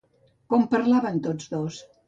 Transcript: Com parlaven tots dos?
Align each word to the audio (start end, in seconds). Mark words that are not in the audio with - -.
Com 0.53 0.65
parlaven 0.71 1.23
tots 1.29 1.55
dos? 1.55 1.81